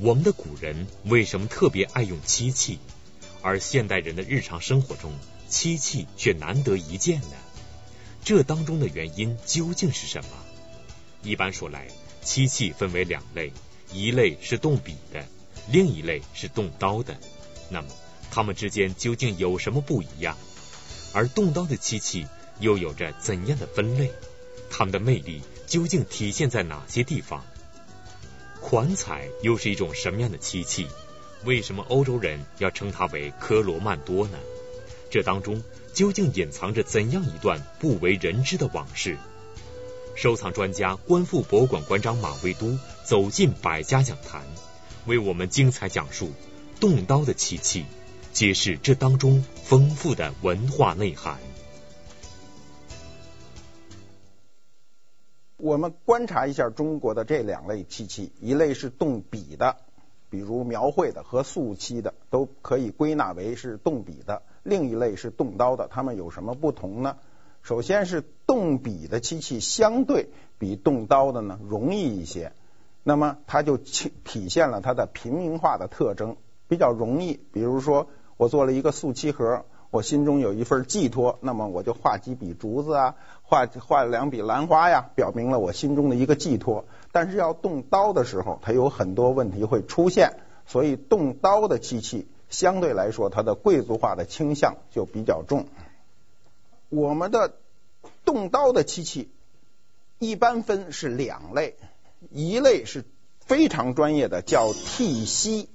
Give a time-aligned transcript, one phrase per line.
[0.00, 2.78] 我们的古人为什么特别爱用漆器，
[3.42, 5.12] 而现代人的日常生活中
[5.48, 7.36] 漆器却难得一见呢？
[8.24, 10.30] 这当中的原因究竟是什么？
[11.24, 11.88] 一般说来，
[12.22, 13.52] 漆器分为两类，
[13.92, 15.26] 一类是动笔的，
[15.68, 17.18] 另一类是动刀的。
[17.68, 17.88] 那么，
[18.30, 20.36] 它们之间究竟有什么不一样？
[21.12, 22.24] 而动刀的漆器
[22.60, 24.12] 又有着怎样的分类？
[24.70, 27.44] 它们的魅力究竟体现在哪些地方？
[28.68, 30.88] 款彩又是一种什么样的漆器？
[31.42, 34.36] 为什么欧洲人要称它为科罗曼多呢？
[35.10, 35.62] 这当中
[35.94, 39.16] 究竟隐藏着怎样一段不为人知的往事？
[40.14, 44.42] 收藏专家、观复博物馆馆长马未都走进百家讲坛，
[45.06, 46.30] 为我们精彩讲述
[46.78, 47.86] 动刀的漆器，
[48.34, 51.38] 揭示这当中丰富的文化内涵。
[55.58, 59.76] 我们观察一下中国的这两类漆器，一类是动笔的，
[60.30, 67.16] 比如描绘的和素漆的，都可以归纳为是动笔的；另一类是动刀的，它们有什么不同呢？
[67.60, 70.28] 首先是动笔的漆器相对
[70.60, 72.52] 比动刀的呢容易一些，
[73.02, 76.36] 那么它就体现了它的平民化的特征，
[76.68, 77.40] 比较容易。
[77.52, 79.64] 比如说，我做了一个素漆盒。
[79.90, 86.84] 我心中有一份寄托，那么我就画几笔竹子啊，画画两笔兰花呀，表明了我心中的一个寄托。
[87.10, 90.36] 但是要动刀的时候，它有很多问题会出现，
[90.66, 95.66] 所以动刀的漆器相对来说，它的贵族化的倾向就比较重。
[96.90, 97.54] 我们的
[98.26, 99.30] 动刀的漆器
[100.18, 101.76] 一般分是两类，
[102.30, 103.04] 一类是
[103.40, 105.70] 非常专业的，叫剔锡。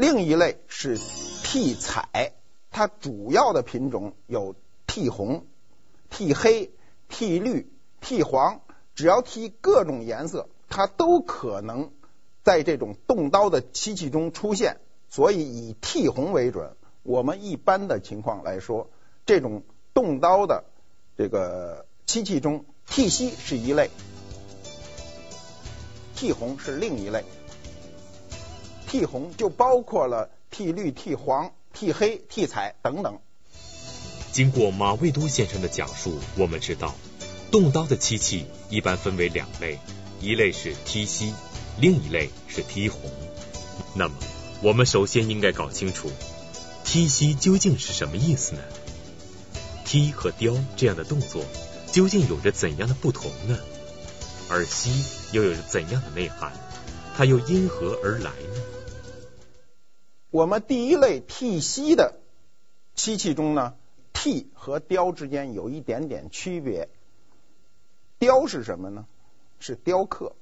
[0.00, 2.32] 另一类是剔彩，
[2.70, 5.44] 它主要的品种有剔红、
[6.10, 6.72] 剔黑、
[7.10, 7.70] 剔绿、
[8.00, 8.62] 剔黄，
[8.94, 11.92] 只要剔各种颜色，它都可能
[12.42, 14.80] 在这种动刀的漆器中出现。
[15.10, 16.76] 所以以剔红为准。
[17.02, 18.88] 我们一般的情况来说，
[19.26, 20.64] 这种动刀的
[21.18, 23.90] 这个漆器中，剔锡是一类，
[26.16, 27.22] 剔红是另一类。
[28.90, 33.20] 剔红就包括了剔绿、剔黄、剔黑、剔彩等等。
[34.32, 36.96] 经过马未都先生的讲述，我们知道
[37.52, 39.78] 动刀的漆器一般分为两类，
[40.20, 41.32] 一类是剔锡，
[41.78, 43.00] 另一类是剔红。
[43.94, 44.14] 那么，
[44.60, 46.10] 我们首先应该搞清楚
[46.84, 48.62] 剔锡究竟是什么意思呢？
[49.86, 51.44] 剔和雕这样的动作
[51.92, 53.56] 究竟有着怎样的不同呢？
[54.48, 54.90] 而锡
[55.30, 56.52] 又有着怎样的内涵？
[57.16, 58.62] 它又因何而来呢？
[60.30, 62.14] 我们第一类剔锡的
[62.94, 63.74] 漆器中呢
[64.12, 66.88] ，，T 和雕之间有一点点区别。
[68.20, 69.06] 雕是什么呢？
[69.58, 70.36] 是雕刻。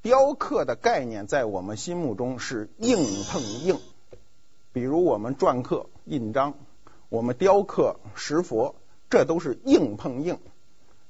[0.00, 3.78] 雕刻的概念在我们心目中是硬碰硬。
[4.72, 6.54] 比如我们篆刻、印章，
[7.10, 8.76] 我们雕刻石佛，
[9.10, 10.38] 这都是硬碰硬。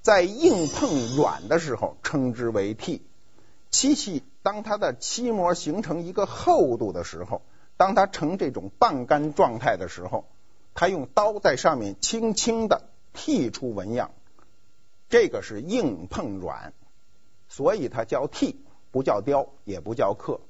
[0.02, 3.02] 在硬碰软的时候，称之为 T。
[3.70, 7.42] 漆器当它的漆膜形成一个厚度的时候。
[7.78, 10.26] 当它呈这种半干状态的时候，
[10.74, 12.82] 它用刀在上面轻轻的
[13.14, 14.10] 剔出纹样，
[15.08, 16.74] 这个是硬碰软，
[17.48, 18.56] 所以它叫剔，
[18.90, 20.40] 不叫雕，也不叫刻。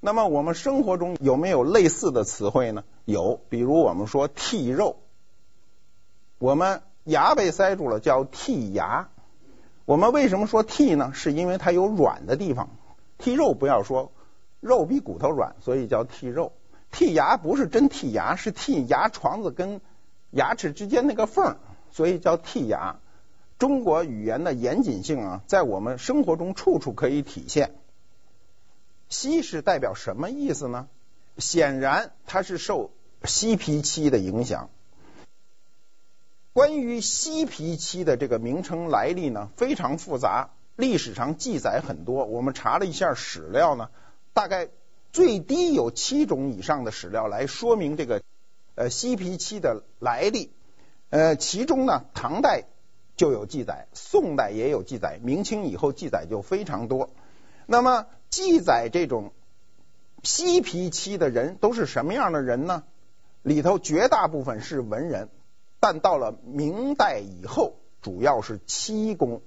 [0.00, 2.84] 那么我们生活中有没有类似的词汇呢？
[3.04, 4.96] 有，比如我们说剔肉，
[6.38, 9.10] 我们牙被塞住了叫剔牙。
[9.84, 11.12] 我们为什么说剔呢？
[11.14, 12.70] 是因为它有软的地方。
[13.18, 14.10] 剔肉不要说。
[14.60, 16.52] 肉比骨头软，所以叫剔肉。
[16.92, 19.80] 剔牙不是真剔牙，是剔牙床子跟
[20.30, 21.56] 牙齿之间那个缝，
[21.90, 22.96] 所以叫剔牙。
[23.58, 27.74] 中国语言的严谨性啊，在我们生活中处处可以体现。
[29.08, 30.88] 西是代表什么意思呢？
[31.38, 32.90] 显然它是受
[33.24, 34.70] 西皮漆的影响。
[36.52, 42.24] 关于西皮漆的这个名称来历呢，非常复杂，历史上记载很多。
[42.24, 43.90] 我们查了一下史料呢。
[44.36, 44.68] 大概
[45.12, 48.20] 最低有七种以上的史料来说明这个
[48.74, 50.52] 呃锡皮漆的来历，
[51.08, 52.64] 呃，其中呢，唐代
[53.16, 57.08] 就有记载，宋代也有记载，明清以后记载就非常多。
[57.64, 59.32] 那么记载这种
[60.22, 62.82] 锡皮漆的人都是什么样的人呢？
[63.40, 65.30] 里头绝大部分是文人，
[65.80, 69.40] 但到了明代以后，主要是漆工。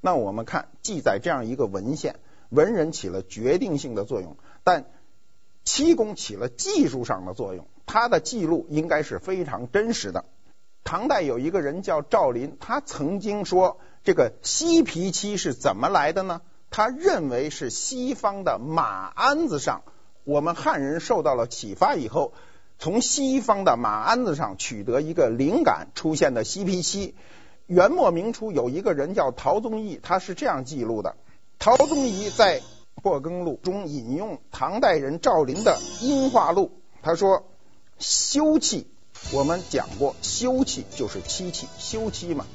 [0.00, 2.16] 那我们看记载这样一个文献。
[2.54, 4.86] 文人起了决定性的作用，但
[5.64, 7.66] 漆工起了技术上的作用。
[7.86, 10.24] 他的记录应该是非常真实的。
[10.84, 19.82] 唐代有一个人叫赵林，他曾经说：“这个西皮漆是怎么来的呢？”他认为是西方的马鞍子上，
[20.24, 22.32] 我们汉人受到了启发以后，
[22.78, 27.14] 从西方的马鞍子上取得一个灵感出现的西皮漆。
[27.66, 31.16] 元末明初有一个人叫陶宗义，他是这样记录的：
[31.58, 32.60] 陶宗仪在
[33.02, 36.66] 《破耕录》中引用唐代人赵林的《音化录》，
[37.02, 37.44] 他说
[37.98, 38.86] ：“修漆，
[39.32, 42.46] 我们讲过，修漆就是漆器，修漆嘛。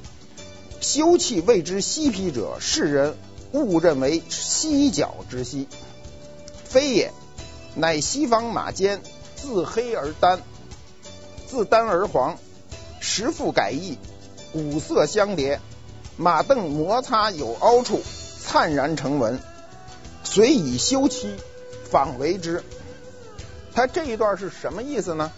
[0.80, 3.16] 修漆谓之西皮者，世人。”
[3.52, 5.66] 误认为犀角之犀，
[6.62, 7.12] 非也，
[7.74, 9.02] 乃西方马肩，
[9.34, 10.40] 自黑而丹，
[11.48, 12.38] 自丹而黄，
[13.00, 13.98] 时复改易，
[14.52, 15.58] 五色相叠，
[16.16, 18.02] 马镫摩擦有凹处，
[18.50, 19.38] 灿然成文，
[20.24, 21.36] 遂以修漆
[21.88, 22.64] 仿为之。
[23.72, 25.30] 他这一段是什么意思呢？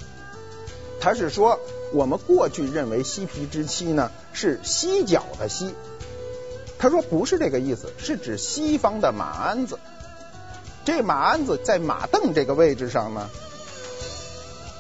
[0.99, 1.61] 他是说，
[1.93, 5.75] 我们过去认为西皮之漆呢，是犀角的犀。
[6.79, 9.79] 他说不是这个意思，是指西方的马鞍子。
[10.87, 13.29] 这马鞍子在马鐙这个位置上呢，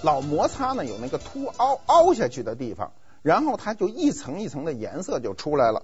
[0.01, 5.83] 老摩擦呢，有那个凸凹凹下去的地方，然后它就一层一层的颜色就出来了。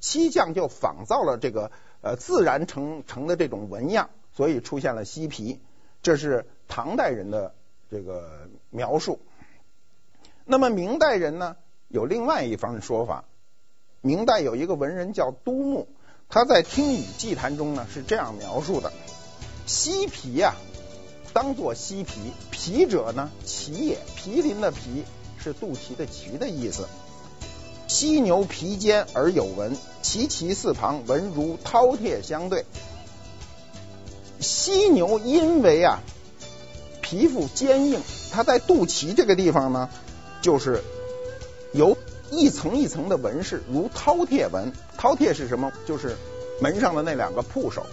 [0.00, 1.70] 漆匠就仿造了这个
[2.02, 5.60] 呃自然成成的这种纹样，所以出现了漆皮。
[6.02, 7.54] 这是唐代人的
[7.90, 9.20] 这个描述。
[10.44, 11.56] 那么明代人呢，
[11.88, 13.24] 有另外一番说法。
[14.00, 15.88] 明代有一个文人叫都牧，
[16.28, 18.92] 他在《听雨祭谈》中呢是这样描述的：
[19.66, 20.54] 漆皮呀、
[21.32, 25.04] 当作漆皮，皮者呢，鳍也，毗邻的皮
[25.38, 26.86] 是肚脐的脐的意思。
[27.88, 32.64] 犀牛皮尖而有纹，其鳍四旁纹如饕餮相对。
[34.38, 35.98] 犀牛因为啊
[37.02, 38.00] 皮肤坚硬，
[38.30, 39.88] 它在肚脐这个地方呢，
[40.40, 40.84] 就是
[41.72, 41.98] 有。
[42.30, 44.70] 一层一层的纹饰，如饕餮纹。
[44.98, 45.72] 饕餮是什么？
[45.86, 46.14] 就是
[46.60, 47.86] 门上的那两个铺首。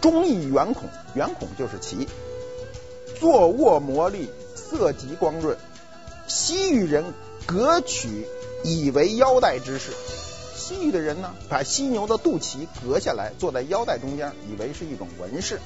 [0.00, 2.06] 中亦圆孔，圆孔就是鳍。
[3.18, 5.58] 坐卧磨砺，色极光润。
[6.28, 7.04] 西域人
[7.46, 8.28] 革取
[8.64, 9.92] 以为腰带之事。
[10.56, 15.60] 西域的人呢，把犀牛的肚脐割下来，坐在腰带中间，以为是一种纹饰。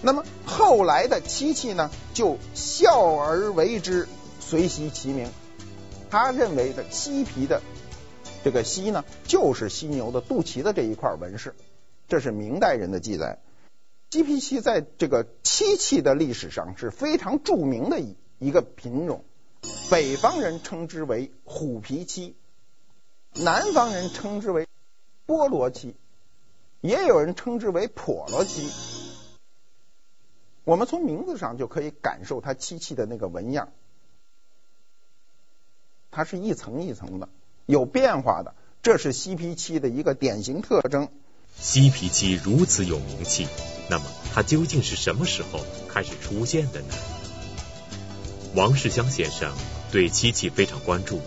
[0.00, 4.08] 那么后来的漆器呢，就笑而为之，
[4.40, 5.28] 随袭其名。
[6.10, 7.60] 他认为的漆皮的
[8.42, 11.54] 这个西呢，就是犀牛的肚脐的这一块纹饰，
[12.08, 13.38] 这是明代人的记载。
[14.10, 19.24] 西皮漆在这个漆器的历史上是非常著名的一一个品种。
[19.90, 22.36] 北方人称之为虎皮漆，
[23.34, 24.66] 南方人称之为
[25.26, 25.94] 菠萝漆，
[26.80, 28.70] 也有人称之为婆罗漆。
[30.64, 33.72] 我们从名字上就可以感受它漆器的那个纹样。
[36.10, 37.28] 它是一层一层的，
[37.64, 41.08] 有变化的，这是西皮漆的一个典型特征。
[41.56, 43.46] 西皮漆如此有名气，
[43.88, 44.04] 那么
[44.34, 46.94] 它究竟是什么时候开始出现的呢？
[48.54, 49.52] 王世襄先生
[49.92, 51.20] 对漆器非常关注，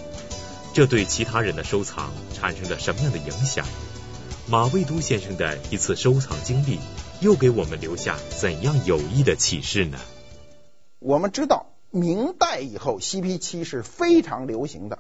[0.74, 3.66] 这对其他人的收藏产生了什么样的影响？
[4.50, 6.80] 马未都先生的一次收藏经历
[7.22, 10.00] 又给我们留下怎样有益的启示呢？
[11.00, 11.68] 我们知道。
[11.94, 15.00] 明代以后，西皮漆是非常流行的，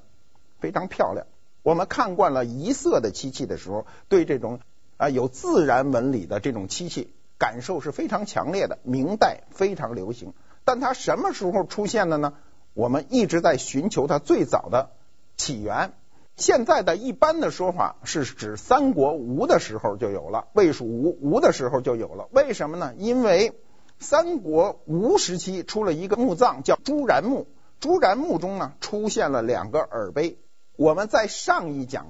[0.59, 1.25] 非常漂亮。
[1.63, 4.59] 我们看惯了一色的漆器的时候，对这种
[4.97, 8.77] 啊有自然纹理的这种漆器感受是非常强烈的。
[8.83, 12.33] 明代非常流行，但它什么时候出现的呢？
[12.73, 14.91] 我们一直在寻求它最早的
[15.35, 15.93] 起源。
[16.37, 22.29] 现在的一般的说法是指三国吴的时候就有了，魏蜀吴吴的时候就有了。
[22.31, 22.93] 为什么呢？
[22.97, 23.53] 因为
[23.99, 27.47] 三国吴时期出了一个墓葬，叫朱然墓。
[27.79, 30.37] 朱然墓中呢，出现了两个耳杯。
[30.77, 32.07] 我们在上一讲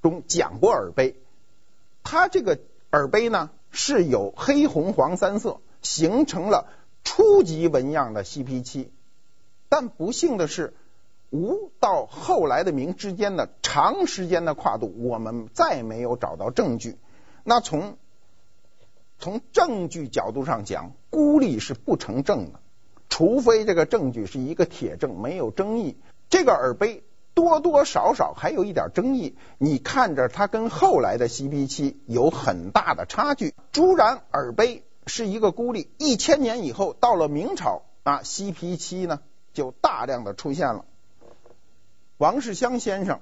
[0.00, 1.20] 中讲过耳杯，
[2.02, 2.60] 它这个
[2.92, 6.68] 耳杯呢是有黑红黄三色，形成了
[7.04, 8.90] 初级纹样的西皮漆。
[9.68, 10.74] 但不幸的是，
[11.30, 16.96] 吴到后来的明之间的长时间的跨度，我们再没有找到证据。
[17.42, 17.96] 那从
[19.18, 22.60] 从证据角度上讲，孤立是不成证的，
[23.08, 25.96] 除非这个证据是一个铁证，没有争议。
[26.30, 33.54] 这个耳杯多多少少还有一点争议，你看着它跟后来的西皮漆有很大的差距。
[33.72, 39.20] 朱然耳杯是一个孤立，一千年以后到了明朝啊，西皮漆呢
[39.52, 40.84] 就大量的出现了。
[42.18, 43.20] 王世襄先生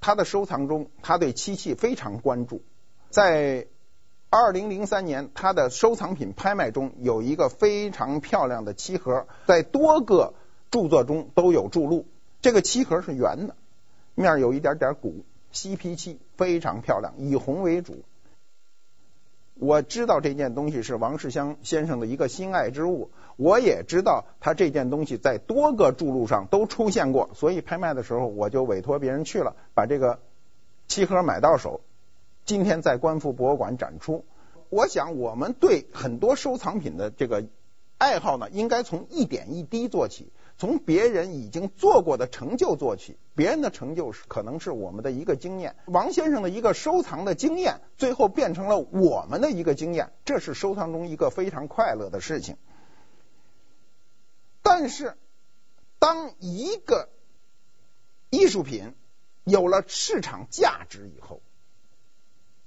[0.00, 2.62] 他的收藏中，他对漆器非常关注，
[3.10, 3.66] 在。
[4.32, 10.34] 二零零三年，他的收藏品拍卖中有一个非常漂亮的漆盒，在多个
[10.70, 12.06] 著作中都有注录。
[12.40, 13.56] 这个漆盒是圆的，
[14.14, 18.04] 面有一点点鼓，西皮漆非常漂亮，以红为主。
[19.60, 30.20] 我知道这件东西是王世襄先生的一个心爱之物，我也知道他这件东西在多个着录上都出现过，所以拍卖的时候我就委托别人去了，把这个
[30.88, 31.82] 漆盒买到手，
[32.46, 34.24] 今天在观复博物馆展出。
[34.70, 37.44] 我想我们对很多收藏品的这个
[37.98, 40.32] 爱好呢，应该从一点一滴做起。
[40.60, 45.74] 从别人已经做过的成就做起，别人的成就是可能是我们的一个经验。
[45.86, 52.58] 王先生的一个收藏的经验，最后变成了我们的一个经验，这是收藏中一个非常快乐的事情。
[54.60, 55.16] 但是，
[55.98, 57.08] 当一个
[58.28, 58.94] 艺术品
[59.44, 61.40] 有了市场价值以后，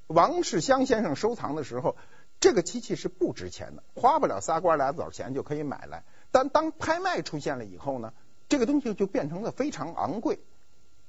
[0.07, 1.95] 王世襄先生收藏的时候，
[2.39, 6.03] 这个机器是不值钱的，花不了仨瓜俩枣钱就可以买来。
[6.33, 8.11] 但当拍卖出现了以后呢，
[8.49, 10.39] 这个东西就变成了非常昂贵。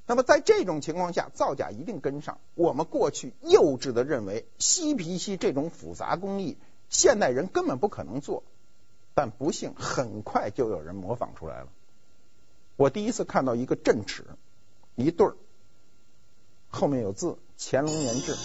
[0.06, 2.38] 那么在这种情况下，造假一定跟上。
[2.54, 6.58] 我们过去幼稚的认为，西皮漆这种复杂工艺，
[6.90, 8.42] 现代人根本不可能做。
[9.14, 11.68] 但不幸，很快就有人模仿出来了。
[12.76, 14.26] 我第一次看到一个镇尺，
[14.94, 15.36] 一对儿，
[16.68, 18.36] 后面有字“乾隆年制”，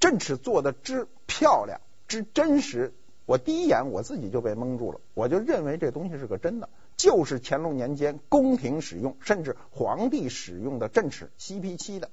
[0.00, 2.94] 镇尺做的之漂亮，之真实。
[3.28, 12.08] 我第一眼我自己就被蒙住了，我就认为这东西是个真的，就是乾隆年间宫廷使用，甚至皇帝使用的镇尺，西皮漆的。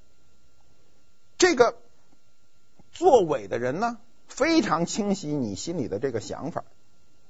[1.37, 1.77] 这个
[2.91, 6.65] 作伪的人呢，非常清晰你心里的这个想法。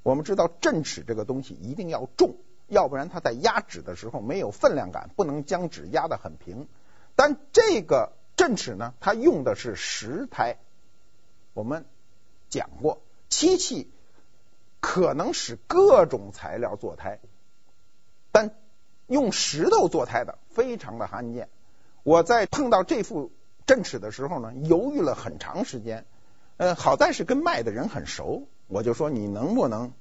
[0.01, 6.67] 我们知道镇尺这个东西一定要重，要不然它在压纸的时候没有分量感，不能将纸压得很平。
[7.15, 10.57] 但这个镇尺呢，它用的是石胎，
[11.53, 11.85] 我们
[12.49, 13.03] 讲过。
[13.35, 13.91] 漆器
[14.79, 17.19] 可能使各种材料做胎，
[18.31, 18.55] 但
[19.07, 21.49] 用石头做胎的非常的罕见。
[22.03, 23.33] 我在碰到这副
[23.65, 26.05] 镇尺的时候呢，犹豫了很长时间。
[26.55, 29.91] 呃，好在是跟卖的人很熟，我就说你能不能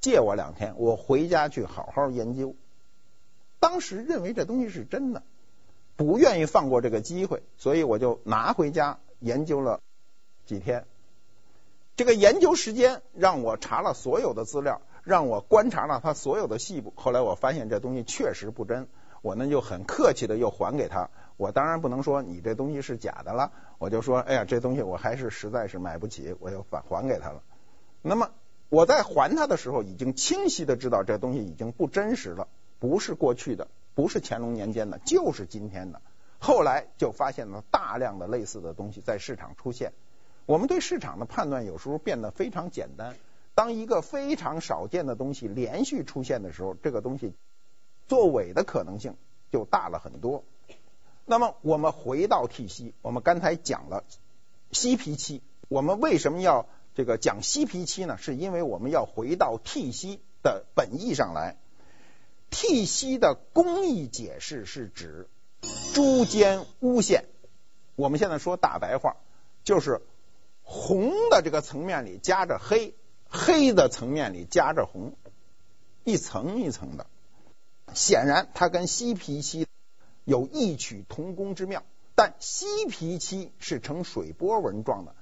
[0.00, 2.56] 借我两天，我回家去好好研究。
[3.60, 5.22] 当时认为这东西是真的，
[5.96, 9.80] 不愿意放过这个机会，所以我就拿回家研究了
[10.46, 10.86] 几天。
[11.96, 16.92] 这个研究时间让我查了所有的资料，让我观察了他所有的细部。
[16.96, 18.88] 后来我发现这东西确实不真，
[19.22, 21.10] 我呢就很客气的又还给他。
[21.36, 27.42] 我当然不能说你这东西是假的了，我就说，哎呀，这东西我还是实在是买不起，我就返还给他了。
[28.02, 28.30] 那么
[28.70, 32.48] 我在还他的时候，已经清晰的知道这东西已经不真实了，
[32.80, 36.02] 不是过去的，不是乾隆年间的，就是今天的。
[36.40, 39.92] 后来就发现了大量的类似的东西在市场出现。
[40.46, 43.16] 我们对市场的判断有时候变得非常简单。
[43.54, 47.34] 当一个非常少见的东西连续出现的时候，这个东西
[48.08, 49.16] 作伪的可能性
[49.52, 50.44] 就大了很多。
[51.24, 54.04] 那么我们回到剔漆，我们刚才讲了
[54.72, 58.18] 息皮漆，我们为什么要这个讲息皮漆呢？
[58.18, 61.56] 是因为我们要回到剔漆的本意上来。
[62.50, 65.28] 剔漆的工艺解释是指
[65.94, 67.24] 朱间乌线，
[67.94, 69.16] 我们现在说大白话
[69.62, 70.02] 就是。
[70.64, 72.96] 红的这个层面里夹着黑，
[73.28, 75.16] 黑的层面里夹着红，
[76.02, 77.06] 一层一层的。
[77.94, 79.68] 显然，它跟西皮漆
[80.24, 81.84] 有异曲同工之妙。
[82.16, 85.14] 但西皮漆是呈水波纹状的，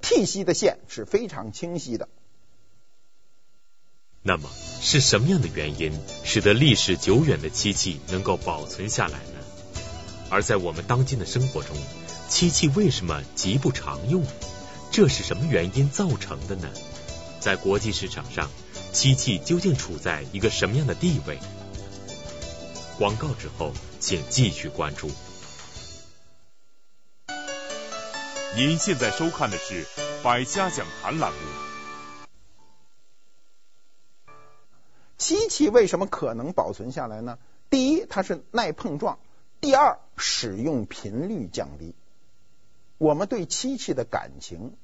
[0.00, 2.08] 剔漆的线是非常清晰的。
[4.22, 4.50] 那么，
[4.80, 9.38] 是什么样的原因使得历史久远的漆器能够保存下来呢？
[10.28, 11.76] 而在我们当今的生活中，
[12.30, 14.24] 漆器为什么极不常用？
[14.92, 16.70] 这是什么原因造成的呢？
[17.40, 18.48] 在国际市场上，
[18.92, 21.40] 漆器究竟处在一个什么样的地位？
[22.96, 25.10] 广告之后，请继续关注。
[28.56, 29.84] 您现在收看的是
[30.22, 31.38] 《百家讲坛》栏目。
[35.18, 37.38] 漆器为什么可能保存下来呢？
[37.68, 39.18] 第一，它是耐碰撞；
[39.60, 41.94] 第二，使用频率降低。
[43.00, 44.76] 我们对漆器的感情，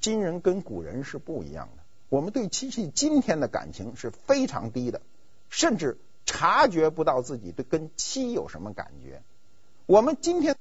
[0.00, 1.82] 今人跟古人是不一样的。
[2.08, 5.02] 我们对漆器今天的感情是非常低的，
[5.50, 9.22] 甚至察觉不到自己对跟漆有什么感觉。
[9.84, 10.56] 我们今天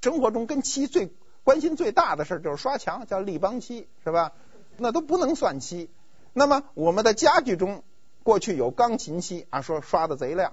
[0.00, 4.34] 生活中跟漆最关心最大的事就是刷墙，叫立邦漆，是吧？
[4.76, 5.90] 那都不能算漆。
[6.32, 7.82] 那么我们的家具中，
[8.22, 10.52] 过去有钢琴漆啊，说刷的贼亮。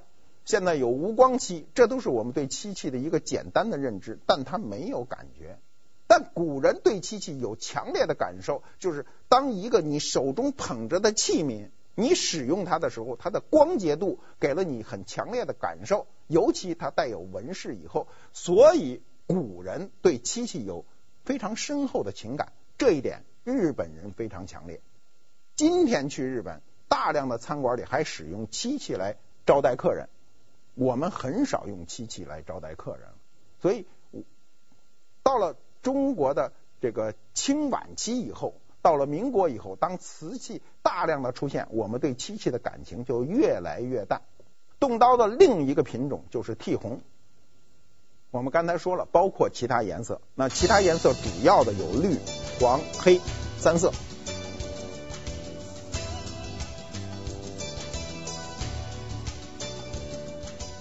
[0.50, 5.60] 现在有无光漆，这都是我们对漆器的一个简单的认知，但它没有感觉。
[6.08, 20.84] 但古人对漆器有强烈的感受，就是当一个你手中捧着的器皿，你使用它的时候，它的光洁度给了你很强烈的感受，尤其它带有纹饰以后，所以古人对漆器有
[21.26, 22.54] 非常深厚的情感。
[22.80, 24.82] 这一点日本人非常强烈。
[25.56, 30.10] 今天去日本，大量的餐馆里还使用漆器来招待客人，
[30.80, 33.10] 我们很少用漆器来招待客人。
[33.62, 33.86] 所以
[35.24, 44.22] 到了中国的这个清晚期以后，到了民国以后，当瓷器大量的出现，我们对漆器的感情就越来越淡。
[44.80, 47.02] 动刀的另一个品种就是剔红。
[48.32, 50.22] 我们刚才说了，包括其他颜色。
[50.34, 52.18] 那其他颜色主要的有绿、
[52.62, 53.20] 黄、黑
[53.58, 53.92] 三色。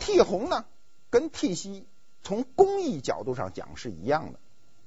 [0.08, 0.64] 剔红呢，
[1.10, 1.86] 跟剔锡
[2.22, 4.38] 从工艺角度上讲是一样的。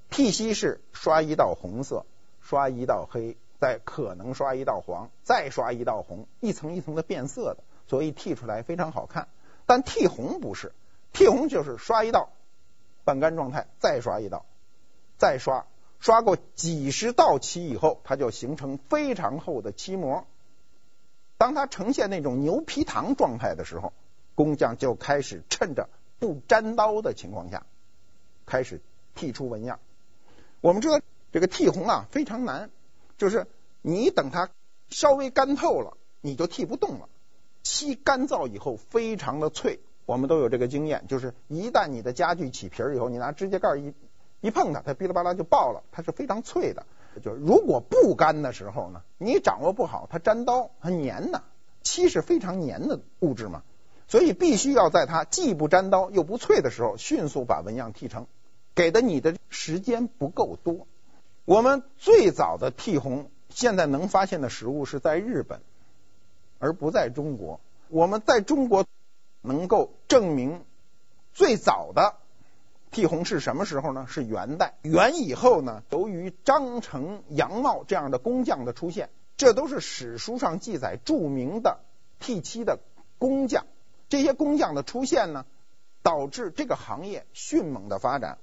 [0.10, 2.08] 剔锡是刷一道红色，
[2.42, 9.28] 刷一道黑，再可能刷一道黄，再刷一道红，一层一层的变色的，所以剔出来非常好看。
[9.68, 10.74] 但替红不是，
[11.14, 12.30] 替红就是刷一道。
[13.04, 14.48] 半干状态，再刷一道，
[15.20, 15.68] 再刷，
[16.00, 20.26] 刷过几十道漆以后，它就形成非常厚的漆膜。
[21.38, 23.94] 当它呈现那种牛皮糖状态的时候，
[24.36, 27.66] 工匠就开始趁着不沾刀的情况下，
[28.46, 28.82] 开始
[29.16, 29.80] 剔出纹样。
[30.62, 31.00] 我们知道
[31.32, 32.70] 这个剔红啊非常难，
[33.18, 33.48] 就是
[33.82, 34.50] 你等它
[34.90, 37.10] 稍微干透了，你就剔不动了。
[37.64, 39.80] 漆干燥以后非常的脆。
[40.06, 43.94] 我们都有这个经验，就是一旦你的家具起皮儿以后，你拿指甲盖一
[44.42, 46.86] 一碰它，它噼里啪啦就爆了，它是非常脆的。
[47.24, 51.44] 就如果不干的时候呢，你掌握不好，它粘刀它粘呢，
[51.84, 53.64] 漆是非常粘的物质嘛，
[54.12, 58.28] 所以必须要在它既不粘刀又不脆的时候，迅速把纹样剃成，
[58.76, 60.86] 给的你的时间不够多。
[61.46, 65.62] 我们最早的剃红，现在能发现的实物是在日本，
[66.60, 67.62] 而不在中国。
[67.88, 68.86] 我们在中国。
[69.44, 70.64] 能够证明
[71.34, 72.18] 最早的
[72.92, 74.06] 剃红是什么时候呢？
[74.08, 74.76] 是元代。
[74.84, 81.80] 元以后呢，由于张成、杨茂这样的工匠的出现，这都是史书上记载著名的
[82.20, 82.78] 剃漆的
[83.18, 83.66] 工匠。
[84.12, 85.46] 这些工匠的出现呢，
[86.04, 88.40] 导致这个行业迅猛的发展。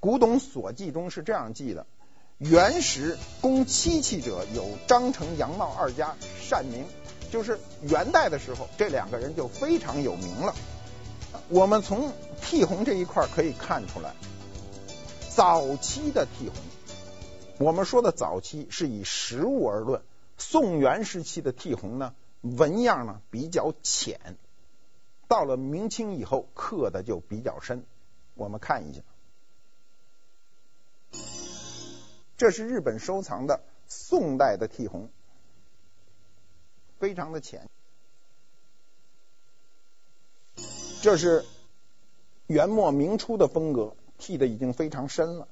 [0.00, 1.86] 古董所记中是这样记的：
[2.38, 6.86] 元时工漆器者有张成、杨茂二家善名。
[7.30, 10.54] 就是元代的时候，这两个人就非常有名了。
[11.50, 14.14] 我们从剔红这一块可以看出来，
[15.28, 20.00] 早期的剔红，我们说的早期是以实物而论。
[20.38, 24.38] 宋元时期的剔红呢，纹样呢比较浅，
[25.30, 27.86] 到了明清以后刻的就比较深。
[28.34, 29.00] 我们看一下，
[32.36, 35.08] 这是日本收藏的宋代的剔红。
[36.98, 37.70] 非常的浅，
[41.00, 41.44] 这是
[42.48, 45.46] 元末明初的风格，剔的已经非常深了。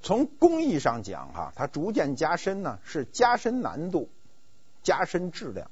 [0.00, 4.08] 从工艺上讲，哈，它逐渐加深呢，是加深难度，
[4.82, 5.70] 加深质量。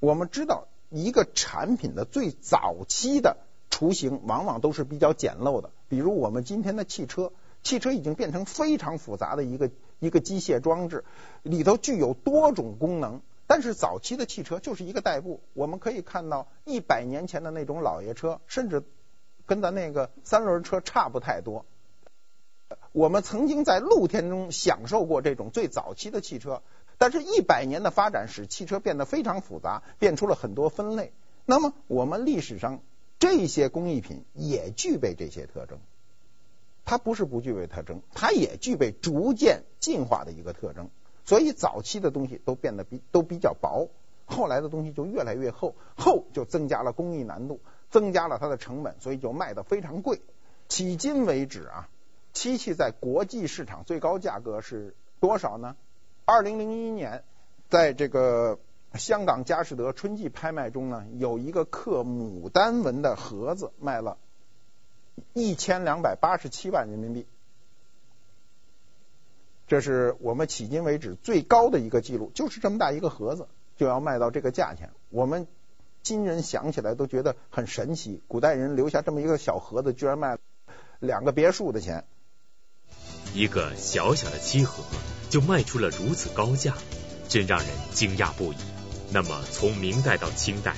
[0.00, 3.36] 我们知道，一个产品的最早期的
[3.70, 5.70] 雏形，往往都是比较简陋的。
[5.88, 11.04] 比如我们今天的汽车，汽车已经变成非常复杂的一个一个机械装置，
[11.42, 13.20] 里头具有多种功能。
[13.48, 18.82] 但是早期的汽车就是一个代步，我们可以看到一百年前的那种老爷车，甚至
[19.46, 21.64] 跟咱那个三轮车差不太多。
[22.90, 26.62] 我们曾经在露天中享受过这种最早期的汽车，
[26.98, 31.12] 但是一百年的发展使汽车变得非常复杂，变出了很多分类。
[31.44, 32.80] 那么我们历史上
[33.18, 35.78] 这些工艺品也具备这些特征，
[36.84, 40.90] 它不是不具备特征，它也具备逐渐进化的一个特征。
[41.24, 43.90] 所以早期的东西都变得比都比较薄，
[44.24, 50.20] 后来的东西就越来越厚，厚就增加了工艺难度，增加了它的成本，所以就卖得非常贵。
[50.68, 51.88] 迄今为止啊，
[52.32, 55.76] 漆器在国际市场最高价格是多少呢？
[56.28, 57.22] 二零零一年，
[57.70, 58.58] 在这个
[58.94, 64.18] 香港佳士得春季拍卖中呢，有一个刻牡丹纹的盒子卖了
[65.34, 67.28] 一千两百八十七万人民币。
[69.68, 74.90] 这是我们迄今为止最高的一个记录，就是这么大一个盒子就要卖到这个价钱。
[75.10, 75.46] 我们
[76.02, 80.38] 今人想起来都觉得很神奇，古代人留下这么一个小盒子，居然卖
[80.98, 82.04] 两个别墅的钱。
[83.32, 84.82] 一个小小的漆盒
[85.28, 86.74] 就卖出了如此高价，
[87.28, 88.56] 真让人惊讶不已。
[89.12, 90.74] 那么从明代到清代，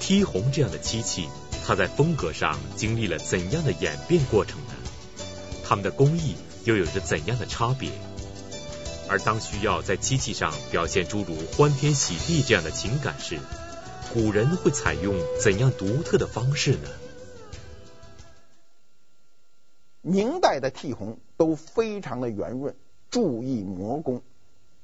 [0.00, 1.28] 剔红这样的漆器，
[1.66, 4.74] 它在风格上经历了怎样的演变过程呢？
[5.64, 7.90] 它们的工艺又有着怎样的差别？
[9.08, 13.38] 而当需要在漆器上表现诸如欢天喜地这样的情感时，
[14.12, 16.88] 古人会采用怎样独特的方式呢？
[20.02, 22.76] 明代的剔红都非常的圆润，
[23.16, 24.20] 注意磨工。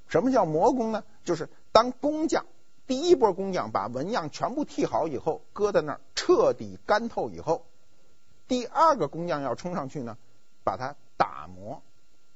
[0.09, 1.05] 什么叫磨工呢？
[1.23, 2.47] 就是当工匠
[2.87, 7.67] 第一波工匠把纹样全部剃好以后，搁在那儿彻底干透以后，
[8.49, 10.17] 第二个工匠要冲上去呢，
[10.65, 11.83] 把它打磨。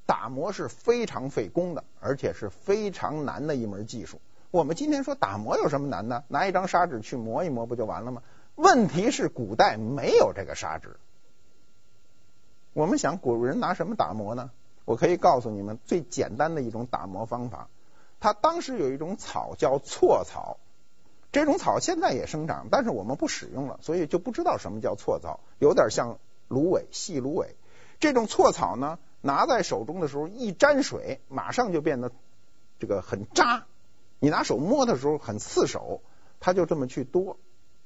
[0.05, 4.21] 打磨是非常费工的，而且是非常难的一门技术。
[4.51, 6.25] 我们今天说打磨有什么难呢？
[6.29, 8.23] 拿一张砂纸去磨一磨不就完了吗？
[8.55, 10.99] 问题是古代没有这个砂纸。
[12.75, 14.51] 我们想古人拿什么打磨呢？
[14.87, 17.69] 我可以告诉你们最简单的一种打磨方法。
[18.19, 20.57] 它当时有一种草叫错草，
[21.33, 26.19] 这种草现在也生长，但是我们不使用了，所以就不知道什么叫错草，有点像
[26.49, 27.55] 芦苇、细芦苇。
[28.01, 32.11] 这种错草呢，拿在手中的时候一沾水，马上就变得
[32.79, 33.67] 这个很扎。
[34.19, 36.01] 你拿手摸的时候很刺手，
[36.41, 37.37] 它就这么去多。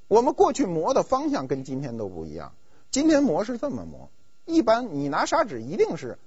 [0.07, 2.53] 我们过去磨的方向跟今天都不一样，
[2.91, 4.11] 今天磨是这么磨，
[4.45, 6.19] 一般你拿砂纸一定是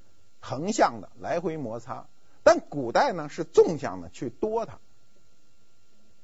[0.45, 2.08] 横向的来回摩擦，
[2.43, 4.79] 但古代呢是纵向的去多它，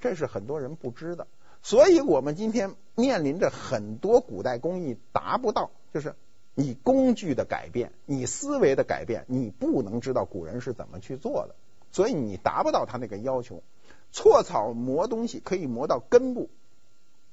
[0.01, 1.25] 这是很多人不知的。
[1.61, 6.15] 所以我们今天面临着很多古代工艺达不到，就是
[6.53, 11.55] 你工具的改变，你思维的改变，你不能知道古人是怎么去做的，
[11.93, 13.63] 所以你达不到他那个要求。
[14.11, 16.49] 错草磨东西可以磨到根部。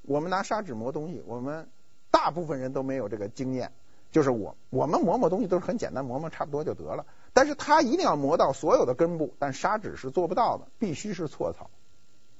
[0.02, 1.68] 我们拿砂纸磨东西，我们
[2.12, 3.72] 大部分人都没有这个经验。
[4.16, 7.04] 就是我，我们磨磨东西都是很简单，磨磨差不多就得了。
[7.34, 11.68] 但是它一定要磨到所有的根部，但砂纸是做不到的，必须是错草。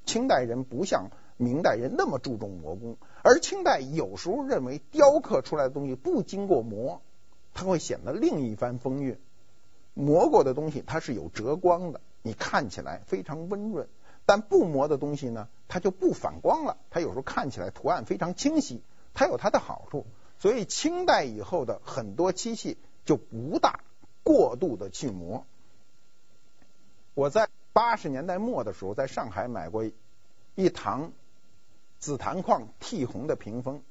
[0.07, 7.03] 清代人不像明代人那么注重磨工，而清代有时候认为雕刻出来的东西不经过磨，
[7.53, 9.21] 它会显得另一番风韵。
[9.93, 13.87] 磨过的东西它是有折光的，你看起来非常温润。
[14.25, 16.79] 但不磨的东西呢，它就不反光了。
[16.89, 20.07] 它有时候看起来图案非常清晰，它有它的好处。
[20.39, 23.81] 所以清代以后的很多漆器就不大
[24.23, 25.47] 过度的去磨。
[27.15, 29.91] 我在八十年代末的时候，在上海买过
[30.55, 31.13] 一堂
[31.99, 33.83] 紫檀矿剔红的屏风。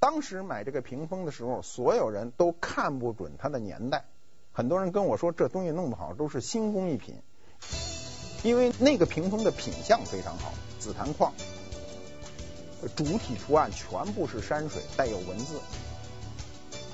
[0.00, 4.04] 当时买这个屏风的时候，所有人都看不准它的年代。
[4.52, 7.20] 很多人跟我说，这东西弄不好都是新工艺品。
[8.44, 11.32] 因为那个屏风的品相非常好，紫檀矿，
[12.94, 15.60] 主体图案全部是山水，带有文字。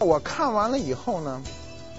[0.05, 1.43] 我看完了以后呢，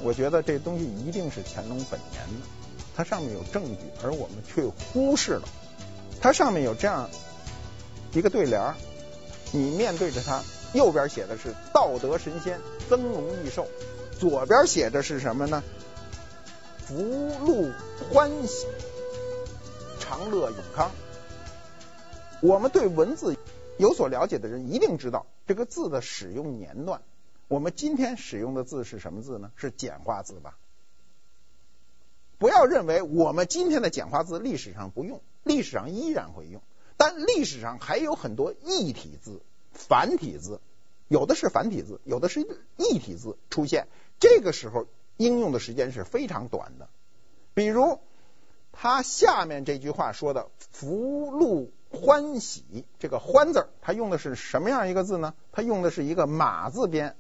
[0.04, 2.48] 我觉得这东西一定是乾隆本年的，
[2.96, 5.48] 它上面有证据，而我们却忽视了。
[6.22, 7.10] 它上面有这样
[8.14, 8.74] 一个对联，
[9.52, 10.42] 你面对着它，
[10.74, 13.68] 右边写的是“道德神仙，增荣益寿”，
[14.20, 15.64] 左边写的是什么呢
[16.86, 16.96] ？“福
[17.46, 17.72] 禄
[18.14, 18.68] 欢喜”。
[20.00, 20.92] 长乐永康。
[22.42, 23.36] 我们对文字
[23.78, 27.02] 有所了解的人一定知道这个字的使用年段。
[27.48, 29.52] 我们今天使用的字是什么字呢？
[29.56, 30.58] 是简化字吧？
[32.38, 36.62] 不要认为我们今天的简化字历史上不用，历史上依然会用。
[36.98, 40.60] 但历史上还有很多异体字、繁体字，
[41.08, 42.42] 有的是繁体字，有的是
[42.78, 43.88] 异体字出现。
[44.20, 46.90] 这个时候应用的时间是非常短的，
[47.54, 48.00] 比如。
[48.78, 55.34] 他下面这句话说的“福禄欢喜”，这个“欢”字，他用的是什么样一个字呢？
[55.54, 57.16] 他用的是一个马字边，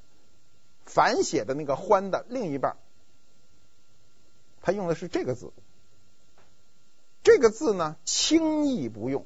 [0.85, 2.77] 反写的那个“欢”的另一半，
[4.61, 5.51] 他用的是这个字。
[7.23, 9.25] 这个字呢，轻易不用，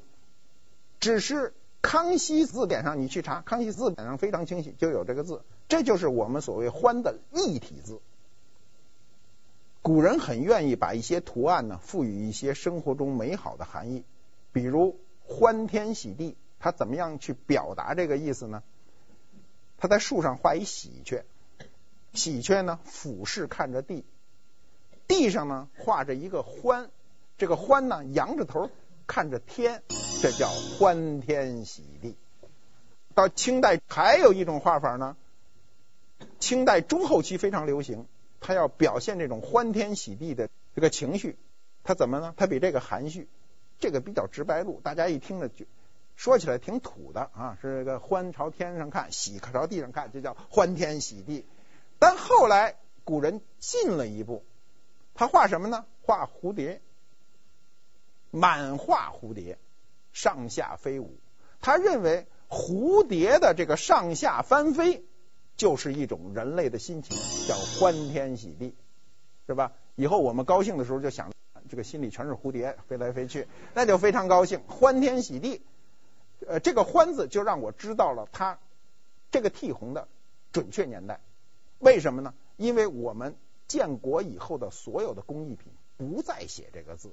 [1.00, 8.00] 只是康熙字典上你去查，康熙字典上非常清晰，就有这个字，这就是我们所谓“欢”的异体字。
[9.82, 14.04] 古人很愿意把一些图案呢赋予一些生活中美好的含义，
[14.52, 18.62] 比如欢天喜地，他怎么样去表达这个意思呢？
[19.78, 21.24] 他在树上画一喜鹊，
[22.12, 24.04] 喜鹊呢俯视看着地，
[25.06, 26.90] 地上呢画着一个欢，
[27.38, 28.70] 这个欢呢仰着头
[29.06, 29.82] 看着天，
[30.20, 32.16] 这叫欢天喜地。
[33.14, 35.16] 到清代还有一种画法呢，
[36.38, 38.06] 清代中后期非常流行。
[38.42, 41.36] 他要表现这种欢天喜地的这个情绪，
[41.84, 42.32] 他怎么呢？
[42.38, 43.28] 他比这个含蓄，
[43.78, 45.66] 这个比较直白露，大家一听呢就
[46.16, 51.44] 说起来挺土的啊，是这个欢朝天上看，喜朝地上看，这叫欢天喜地。
[52.00, 54.44] 但后来古人进了一步，
[55.14, 55.86] 他画什么呢？
[56.02, 56.82] 画蝴蝶，
[58.32, 59.56] 满画蝴蝶，
[60.12, 61.20] 上下飞舞。
[61.60, 65.04] 他认为蝴蝶的这个上下翻飞。
[65.56, 67.14] 就是一种人类的心情，
[67.46, 68.74] 叫欢天喜地，
[69.46, 69.72] 是吧？
[69.94, 71.30] 以后我们高兴的时候就想，
[71.68, 75.60] 这个心里全是蝴蝶飞来飞去，那就非常高兴，欢天喜地。
[76.48, 78.58] 呃，这个“欢”字就让我知道了他
[79.30, 80.08] 这个剔红的
[80.50, 81.20] 准确年代。
[81.80, 82.32] 为什么呢？
[82.56, 83.34] 因为我们
[83.66, 87.10] 建国以后的所有的工艺品不再写这个字，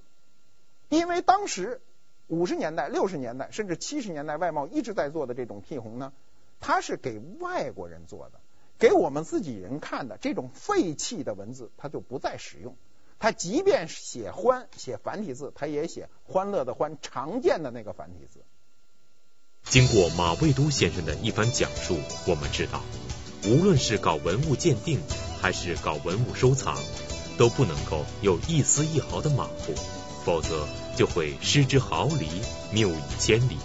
[0.90, 1.82] 因为当时
[2.28, 6.14] 五十年代、六十年代甚至七十年代外贸一直在做的这种剔红呢，
[6.60, 8.40] 它是给外国人做的，
[8.78, 12.76] 给我们自己人看的这种废弃的文字，它就不再使用。
[13.20, 18.42] 它即便写欢写繁体字，它也写欢乐的欢，常见的那个繁体字。
[19.64, 21.96] 经过马未都先生的一番讲述，
[22.28, 22.84] 我们知道，
[23.50, 25.00] 无论是搞文物鉴定，
[25.42, 26.78] 还是搞文物收藏，
[27.38, 29.74] 都不能够有一丝一毫的马虎，
[30.26, 32.28] 否则就会失之毫厘，
[32.74, 33.56] 谬以千里。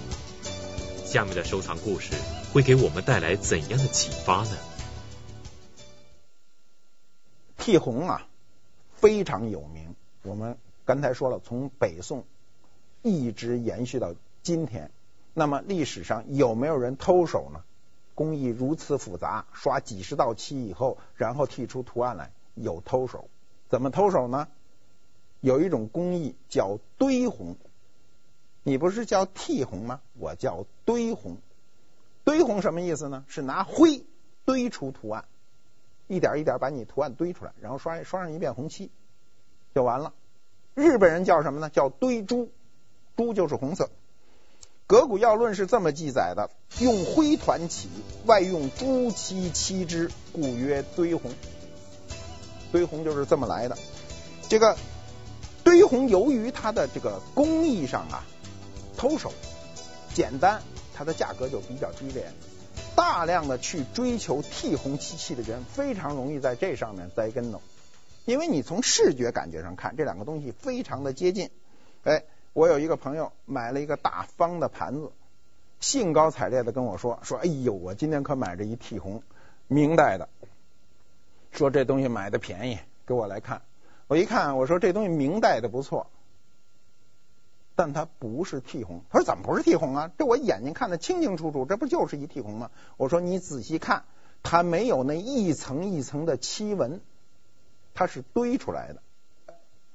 [1.05, 2.15] 下面的收藏故事
[2.53, 4.57] 会给我们带来怎样的启发呢？
[7.59, 8.29] 剔红啊，
[8.95, 9.97] 非常有名。
[10.23, 12.25] 我们刚才说了，从北宋
[13.03, 14.15] 一直延续到
[14.45, 14.93] 今天。
[15.35, 17.65] 那么历史上有没有人偷手呢？
[18.15, 23.29] 工艺如此复杂，刷几十道漆以后，然后剔出图案来，有偷手。
[23.69, 24.49] 怎么偷手呢？
[25.41, 27.57] 有一种工艺叫堆红，
[28.63, 30.01] 你不是叫剔红吗？
[30.19, 31.39] 我叫堆红。
[32.25, 33.25] 堆红什么意思呢？
[33.27, 34.05] 是拿灰
[34.45, 35.25] 堆出图案，
[36.07, 38.91] 一点一点把你图案堆出来，然后刷刷上一遍红漆，
[39.75, 40.13] 就完了。
[40.75, 41.71] 日本人叫什么呢？
[41.71, 42.53] 叫堆朱，
[43.17, 43.85] 朱就是红色。
[44.93, 46.51] 《革古要论》是这么记载的：
[46.81, 47.89] 用灰团起，
[48.27, 51.33] 外用朱漆漆之，故曰堆红。
[52.71, 53.79] 堆红就是这么来的。
[54.51, 54.77] 这个
[55.65, 58.23] 堆红由于它的这个工艺上啊
[58.95, 59.33] 偷手
[60.13, 60.61] 简单，
[60.95, 62.31] 它的价格就比较低廉。
[62.95, 67.63] 大量的去追求剔红漆器的人，非常容易在这上面栽跟头，
[68.27, 71.49] 因为你从视觉感觉上看，这两个东西非常的接近，
[72.05, 72.25] 哎。
[72.53, 75.13] 我有一个朋友买了一个大方的盘子，
[75.81, 79.23] 兴高采烈的跟我说：“说哎呦，我今天可买着一剔红，
[79.69, 80.29] 明代的，
[81.51, 83.63] 说这东西买的便宜，给我来看。”
[84.07, 86.09] 我一看，我说这东西明代的不错，
[87.75, 89.03] 但它不是剔红。
[89.09, 90.11] 他说怎么不是剔红啊？
[90.19, 92.71] 这我眼睛看得清清楚楚，这不就是一剔红吗？
[92.99, 94.05] 我说你仔细看，
[94.43, 97.01] 它没有那一层一层的漆纹，
[97.95, 99.03] 它是堆出来的。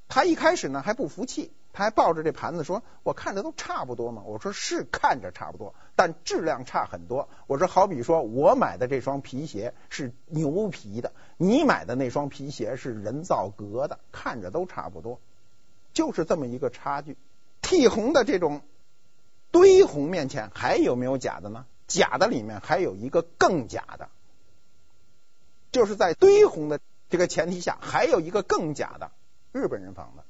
[0.07, 1.51] 他一开始呢还不服气。
[1.77, 15.19] 他还抱着这盘子说：“我看着都差不多嘛。”我说：“是看着差不多，但质量差很多。”我说：“好比说我买的这双皮鞋是牛皮的，你买的那双皮鞋是人造革的，看着都差不多，
[15.93, 17.15] 就是这么一个差距。”
[17.61, 18.61] 剔红的这种
[19.51, 21.67] 堆红面前还有没有假的呢？
[21.85, 24.09] 假的里面还有一个更假的，
[25.71, 26.79] 就是在堆红的
[27.11, 29.11] 这个前提下，还有一个更假的，
[29.51, 30.23] 日本人仿的。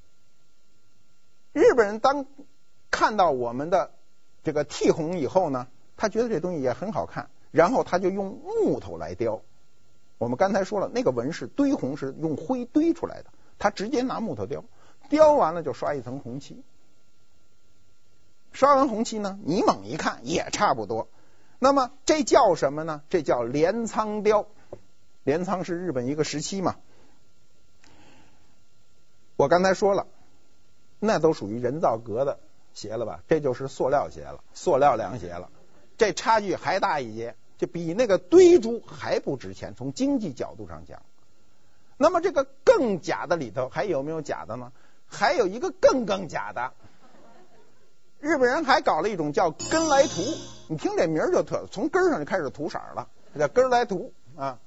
[1.58, 2.28] 日本人当
[2.92, 3.92] 看到我们的
[4.44, 9.42] 这个剔红以后呢，他觉得这东西也很好看，然后他就用木头来雕。
[10.20, 14.66] 我们刚才说了，那个纹饰堆红是用灰堆出来的，他直接拿木头雕，
[15.10, 16.64] 雕完了就刷一层红漆。
[18.52, 21.08] 刷完红漆呢，你猛一看也差不多。
[21.58, 23.02] 那么这叫什么呢？
[23.10, 24.46] 这叫镰仓雕。
[25.24, 26.76] 镰仓是日本一个时期嘛。
[29.36, 30.06] 我刚才说了。
[31.00, 32.40] 那都属于人造革的
[32.74, 33.22] 鞋了吧？
[33.28, 35.50] 这就是塑料鞋了，塑料凉鞋了。
[35.98, 39.74] 这差距还大一截，就比那个堆珠还不值钱。
[39.76, 41.02] 从经济角度上讲，
[41.98, 44.72] 那么这个更假的里头还有没有假的呢？
[45.08, 46.74] 还有一个更更假的。
[48.20, 50.22] 日本人还搞了一种叫根来涂，
[50.68, 54.60] 你听这名儿就特，从根上就开始涂色了，这叫根来涂啊。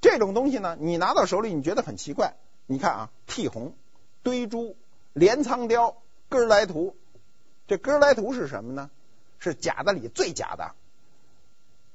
[0.00, 2.34] 这种东西呢，你拿到手里你觉得很奇怪。
[2.66, 3.74] 你看啊，剔红、
[4.22, 4.76] 堆珠。
[5.12, 6.96] 镰仓雕、根来图，
[7.66, 8.90] 这根来图是什么呢？
[9.38, 10.72] 是假的里最假的。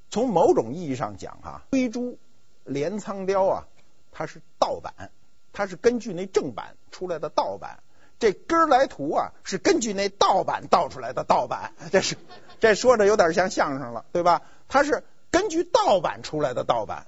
[0.09, 2.17] 从某种意义上讲，哈，堆朱、
[2.63, 3.67] 镰仓雕啊，
[4.11, 5.11] 它是盗版，
[5.53, 7.79] 它是根据那正版出来的盗版。
[8.19, 11.73] 这根来图啊，是根据那盗版盗出来的盗版。
[11.91, 12.17] 这是
[12.59, 14.41] 这说着有点像相声了，对吧？
[14.67, 17.07] 它是根据盗版出来的盗版。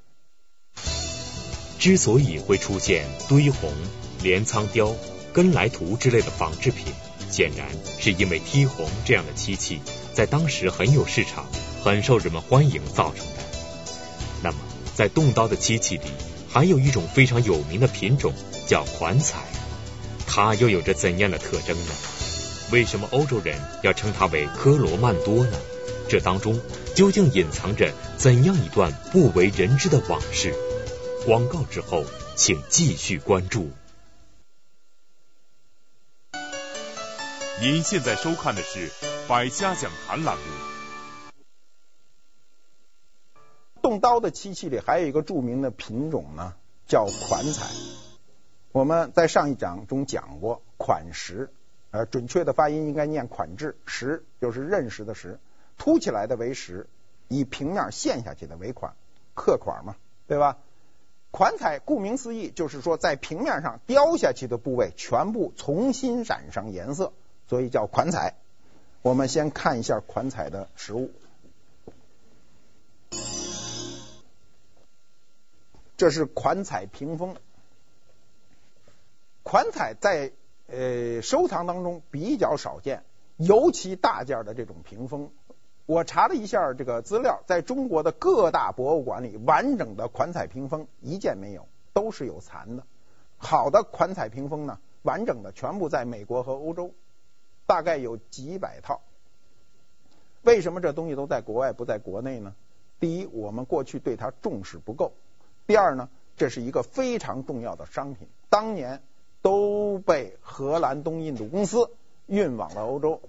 [1.79, 3.73] 之所以会出现堆红、
[4.21, 4.93] 镰仓雕。
[5.33, 6.93] 根来图之类的仿制品，
[7.29, 7.67] 显然
[7.99, 9.81] 是因为剔红这样的漆器
[10.13, 11.45] 在当时很有市场，
[11.83, 13.43] 很受人们欢迎造成的。
[14.43, 14.57] 那么，
[14.95, 16.05] 在动刀的漆器里，
[16.49, 18.33] 还有一种非常有名的品种
[18.67, 19.37] 叫款彩，
[20.25, 21.91] 它又有着怎样的特征呢？
[22.71, 25.57] 为什么欧洲人要称它为科罗曼多呢？
[26.07, 26.59] 这当中
[26.95, 30.53] 究竟隐藏着怎样一段不为人知的往事？
[31.25, 32.03] 广告之后，
[32.35, 33.69] 请继续关注。
[37.61, 38.87] 您现在收看的是
[39.27, 40.43] 《百家讲坛》栏目。
[43.81, 46.53] 动刀的漆器里还有一个著名的品种呢，
[46.87, 47.65] 叫款彩。
[48.71, 51.51] 我们在上一讲中讲过款石，
[51.91, 55.37] 呃，准确的发音应该念款制，石就是认识的石，
[55.77, 56.87] 凸起来的为石，
[57.27, 58.93] 以平面陷下去的为款，
[59.33, 60.59] 刻款嘛，对吧？
[61.31, 67.11] 款彩顾名思义就是说在平面上雕下去的部位全部重新染上颜色，
[67.49, 68.35] 所以叫款彩。
[69.01, 71.09] 我们先看一下款彩的实物，
[75.97, 77.35] 这是款彩屏风。
[79.41, 80.31] 款彩在
[80.67, 83.03] 呃收藏当中比较少见，
[83.37, 85.31] 尤其大件的这种屏风。
[85.87, 92.83] 我查了一下这个资料，在中国的各大博物馆里，完整的款彩屏风一件没有，都是有残的。
[93.37, 96.93] 好的款彩屏风呢，完整的全部在美国和欧洲。
[97.69, 99.01] 大概有几百套，
[100.41, 102.55] 为什么这东西都在国外不在国内呢？
[102.99, 105.11] 第一，我们过去对它重视不够；
[105.67, 109.03] 第二呢，这是一个非常重要的商品，当年
[109.43, 111.91] 都被荷兰东印度公司
[112.25, 113.21] 运往了欧洲，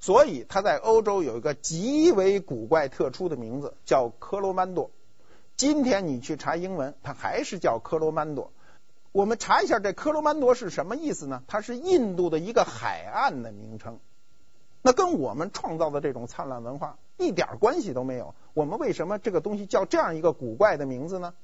[0.00, 4.90] 所以它在欧洲有一个极为古怪特殊的名字，叫科罗曼多。
[5.58, 8.52] 今天你去查英文，它还是叫科罗曼多。
[9.12, 11.44] 我们查一下这科罗曼多是什么意思呢？
[11.46, 14.00] 它是印度的一个海岸的名称，
[14.80, 18.34] 那跟我们创造的这种灿烂文化一点关系都没有。
[18.54, 21.34] 我们为什么这个东西叫这样一个古怪的名字呢？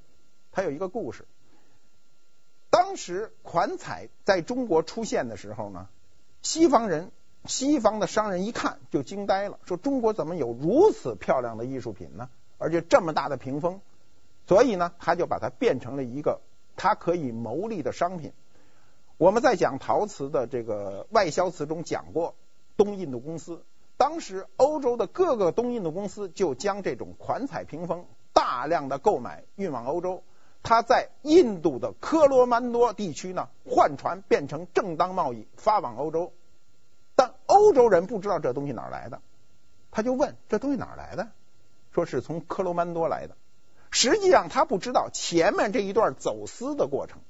[0.51, 1.27] 它有一个故事。
[2.71, 5.89] 当时款彩在中国出现的时候呢，
[6.41, 7.13] 西方人、
[7.45, 12.31] 西方的商人一看就惊呆了，说中国怎么有如此漂亮的艺术品呢？
[12.57, 13.83] 而且这么大的屏风，
[14.47, 16.41] 所以呢，他就把它变成了一个。
[16.79, 18.33] 它可以牟利的商品，
[19.17, 22.37] 我们在讲陶瓷的这个外销瓷中讲过，
[22.77, 23.65] 东印度公司。
[23.97, 30.23] 当时欧洲的各个东印度公司就将这种款彩屏风大量的购买运往欧洲，
[30.63, 36.33] 它在印度的科罗曼多地区呢换船变成正当贸易发往欧洲，
[37.17, 39.21] 但欧洲人不知道这东西哪儿来的，
[39.91, 41.27] 他就问这东西哪儿来的，
[41.91, 43.37] 说是从科罗曼多来的。
[43.91, 47.21] 实际上他不知道前面这一段走私的过程，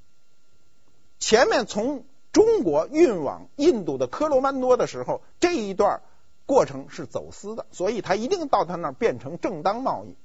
[1.19, 6.01] 前面从中国运往印度的科罗曼多的时候，这一段
[6.45, 10.15] 过程是走私的，所以他一定到他那儿变成正当贸易。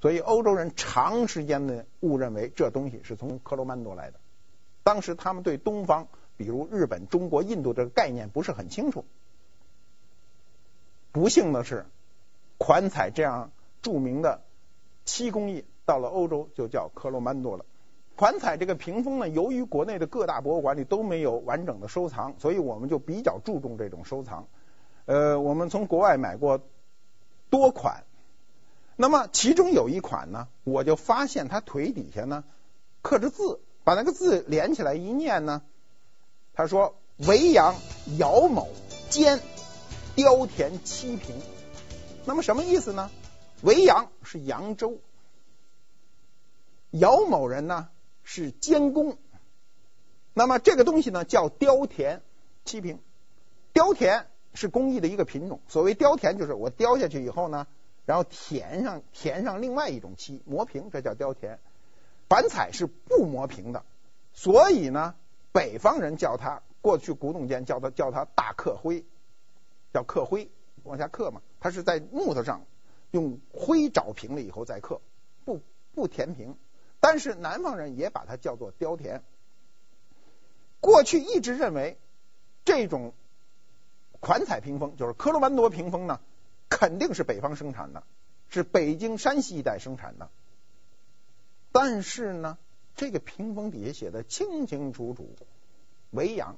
[0.00, 4.18] 所以欧洲人长时间的误认为这东西是从科罗曼多来的。
[4.82, 9.04] 当时他们对东方，比如日本、中国、印度这个概念不是很清楚。
[11.12, 11.86] 不幸的是，
[12.58, 14.42] 款彩这样著名的。
[15.04, 17.64] 漆工艺到了欧洲就叫克罗曼多了。
[18.14, 24.46] 款彩这个屏风呢，由于国内的各大博物馆里都没有完整的收藏，所以我们就比较注重这种收藏。
[25.06, 26.60] 呃，我们从国外买过
[27.50, 28.04] 多款，
[28.96, 32.44] 那么其中有一款呢，我就发现它腿底下呢
[33.00, 35.62] 刻着字，把那个字连起来一念呢，
[36.52, 37.74] 他说维扬
[38.18, 38.68] 姚某
[39.08, 39.40] 监
[40.14, 41.34] 雕填漆屏，
[42.26, 43.10] 那么什么意思呢？
[43.62, 44.98] 维扬是扬州，
[46.90, 47.88] 姚某人呢
[48.24, 49.16] 是监工，
[50.34, 52.22] 那么这个东西呢叫雕填
[52.64, 53.00] 漆屏，
[53.72, 55.60] 雕填是工艺的一个品种。
[55.68, 57.68] 所谓雕填，就是我雕下去以后呢，
[58.04, 61.60] 然后填上填上另外一种漆磨平，这叫雕填。
[62.28, 63.84] 板彩是不磨平的，
[64.32, 65.14] 所以呢，
[65.52, 69.04] 北方人叫它过去古董间叫它叫它大刻灰，
[69.92, 70.50] 叫刻灰
[70.82, 72.66] 往下刻嘛，它是在木头上。
[73.12, 75.00] 用灰找平了以后再刻，
[75.44, 75.60] 不
[75.94, 76.56] 不填平。
[76.98, 79.22] 但是南方人也把它叫做雕填。
[80.80, 81.98] 过去一直认为
[82.64, 83.12] 这种
[84.18, 86.20] 款彩屏风，就是科罗曼多屏风呢，
[86.68, 88.02] 肯定是北方生产的，
[88.48, 90.30] 是北京、山西一带生产的。
[91.70, 92.58] 但是呢，
[92.96, 95.36] 这个屏风底下写的清清楚楚，
[96.10, 96.56] 维扬。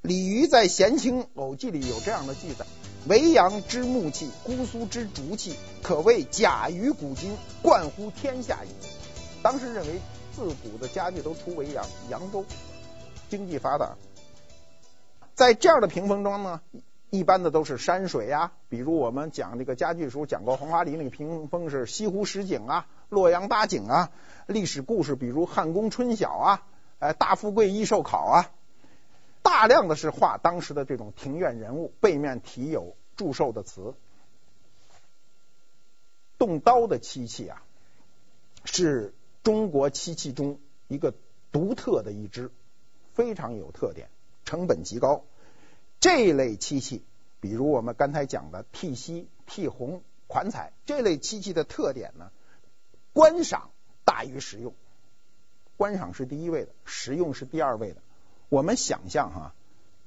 [0.00, 2.66] 李渔在《闲情偶记》里有这样的记载。
[3.06, 8.68] 维扬之木器，姑苏之竹器，可谓甲于古今，冠乎天下矣。
[9.42, 10.00] 当时认为
[10.34, 12.46] 自古的家具都出维扬，扬州
[13.28, 13.96] 经济发达，
[15.34, 16.62] 在这样的屏风中呢，
[17.10, 24.12] 一般的都是山水啊，比如我们讲这个家具的时候讲过黄花梨那个屏风是西湖十景啊，洛阳八景啊，
[24.46, 26.62] 历史故事比如汉宫春晓啊，
[27.00, 28.50] 哎，大富贵益寿考啊。
[29.44, 33.94] 大量的是画当时的这种庭院人物，背面题有祝寿的词。
[36.38, 37.62] 动刀的漆器啊，
[38.64, 41.12] 是中国漆器中一个
[41.52, 42.50] 独特的一支，
[43.12, 44.08] 非常有特点，
[44.46, 45.24] 成本极高。
[46.00, 47.04] 这类漆器，
[47.40, 52.32] 比如我们刚才讲的剔锡、剔红、款彩这类漆器的特点呢，
[53.12, 53.70] 观赏
[54.06, 54.74] 大于实用。
[55.76, 58.00] 观赏是第一位的，实用是第二位的。
[58.48, 59.54] 我们想象哈，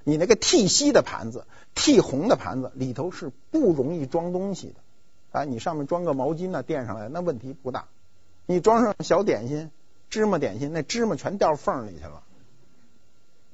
[0.04, 7.88] 你那个剔稀的盘子、剔红的盘子里头是不容易装东西的啊，你上面装个毛巾呢，垫上来那问题不大。
[8.46, 9.72] 你装上小点心、
[10.10, 12.24] 芝麻点心，那芝麻全掉缝里去了，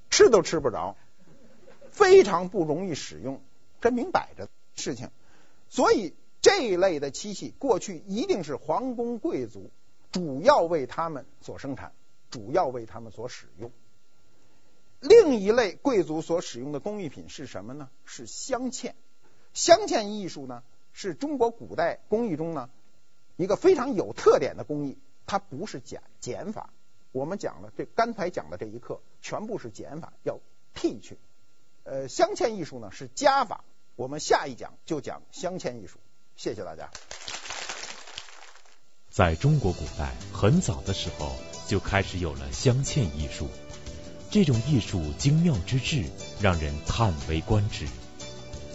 [0.09, 0.95] 吃都吃不着，
[1.89, 3.41] 非常不容易使用，
[3.81, 5.09] 这明摆着事情。
[5.69, 9.71] 所以这一类的漆器，过去一定是皇宫贵族。
[10.11, 11.91] 主要为他们所生产，
[12.29, 13.71] 主要为他们所使用。
[15.03, 17.89] 另一类贵族所使用的工艺品是什么呢？
[18.05, 18.93] 是镶嵌。
[19.53, 22.69] 镶嵌艺术呢，是中国古代工艺中呢
[23.35, 24.97] 一个非常有特点的工艺。
[25.25, 26.69] 它不是减减法，
[27.11, 30.39] 我们讲了这刚才讲的这一课全部是减法，要
[30.73, 31.17] 剔去。
[31.83, 33.63] 呃，镶嵌艺术呢是加法。
[33.95, 35.99] 我们下一讲就讲镶嵌艺术。
[36.35, 36.89] 谢谢大家。
[39.09, 41.35] 在中国古代很早的时候
[41.67, 43.47] 就开始有了镶嵌艺术，
[44.33, 46.05] 这种艺术精妙之至，
[46.41, 47.85] 让人叹为观止。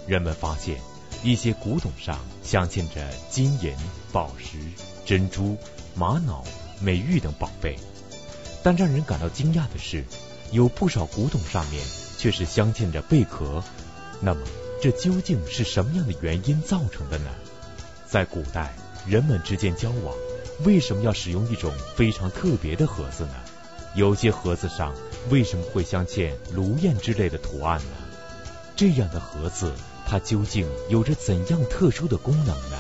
[0.07, 0.77] 人们发现
[1.25, 3.75] 一些古董上镶嵌着金银、
[4.13, 4.57] 宝石、
[5.05, 5.57] 珍珠、
[5.97, 6.45] 玛瑙、
[6.81, 7.77] 美玉等宝贝，
[8.63, 10.05] 但让人感到惊讶的是，
[10.53, 11.85] 有不少古董上面
[12.19, 13.61] 却是镶嵌着贝壳。
[14.21, 14.41] 那么，
[14.81, 17.31] 这究竟是什么样的原因造成的呢？
[18.07, 18.73] 在古代，
[19.09, 20.15] 人们之间交往。
[20.65, 23.35] 为什么要使用一种非常特别的盒子呢？
[23.97, 24.95] 有些盒子上
[25.31, 27.91] 为什么会镶嵌炉燕之类的图案呢？
[28.77, 29.73] 这样的盒子
[30.07, 32.79] 它究竟有着怎样特殊的功能呢？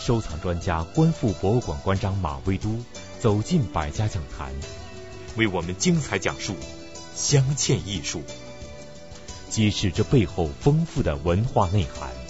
[0.00, 2.82] 收藏专家、观复博物馆馆长马未都
[3.20, 4.52] 走进百家讲坛，
[5.36, 6.54] 为我们精彩讲述
[7.14, 8.22] 镶嵌艺术，
[9.50, 12.23] 揭示这背后丰富的文化内涵。